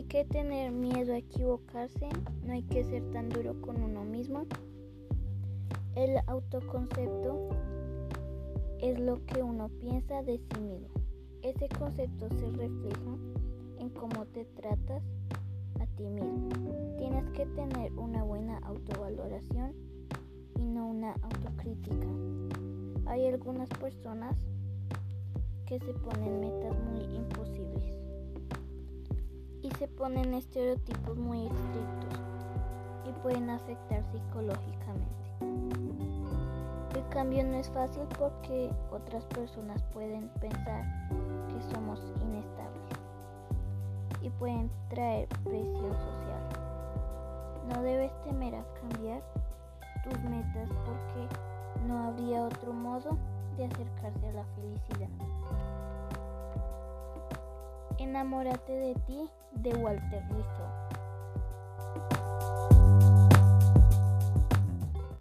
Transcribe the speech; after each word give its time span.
que 0.00 0.24
tener 0.24 0.72
miedo 0.72 1.12
a 1.12 1.18
equivocarse, 1.18 2.08
no 2.46 2.54
hay 2.54 2.62
que 2.62 2.82
ser 2.84 3.02
tan 3.10 3.28
duro 3.28 3.60
con 3.60 3.82
uno 3.82 4.04
mismo. 4.04 4.46
El 5.94 6.16
autoconcepto 6.26 7.50
es 8.80 8.98
lo 8.98 9.24
que 9.26 9.42
uno 9.42 9.68
piensa 9.80 10.22
de 10.22 10.38
sí 10.38 10.60
mismo. 10.60 10.88
Ese 11.42 11.68
concepto 11.68 12.28
se 12.30 12.50
refleja 12.50 13.16
en 13.78 13.90
cómo 13.90 14.24
te 14.26 14.46
tratas 14.46 15.02
a 15.80 15.86
ti 15.96 16.04
mismo. 16.04 16.48
Tienes 16.96 17.28
que 17.32 17.44
tener 17.46 17.92
una 17.92 18.24
buena 18.24 18.58
autovaloración 18.62 19.74
y 20.58 20.64
no 20.64 20.88
una 20.88 21.12
autocrítica. 21.22 22.06
Hay 23.06 23.26
algunas 23.26 23.68
personas 23.68 24.36
que 25.66 25.78
se 25.80 25.92
ponen 25.92 26.40
metas 26.40 26.76
muy 26.90 27.04
se 29.82 29.88
ponen 29.88 30.32
estereotipos 30.34 31.18
muy 31.18 31.38
estrictos 31.46 32.20
y 33.04 33.12
pueden 33.20 33.50
afectar 33.50 34.00
psicológicamente. 34.12 35.10
El 36.94 37.08
cambio 37.08 37.42
no 37.42 37.56
es 37.56 37.68
fácil 37.68 38.04
porque 38.16 38.70
otras 38.92 39.24
personas 39.24 39.82
pueden 39.92 40.28
pensar 40.40 40.84
que 41.48 41.74
somos 41.74 42.00
inestables 42.20 42.90
y 44.22 44.30
pueden 44.30 44.70
traer 44.88 45.26
presión 45.42 45.90
social. 45.90 46.48
No 47.74 47.82
debes 47.82 48.12
temer 48.22 48.54
a 48.54 48.64
cambiar 48.74 49.20
tus 50.04 50.22
metas 50.22 50.68
porque 50.86 51.88
no 51.88 52.04
habría 52.06 52.44
otro 52.44 52.72
modo 52.72 53.18
de 53.56 53.64
acercarse 53.64 54.28
a 54.28 54.32
la 54.32 54.44
felicidad. 54.54 55.71
Enamórate 58.02 58.72
de 58.72 58.94
ti 59.06 59.30
de 59.52 59.70
Walter 59.74 60.22
Rizzo. 60.30 60.81